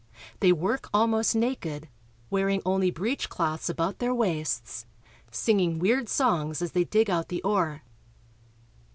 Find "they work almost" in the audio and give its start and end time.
0.39-1.35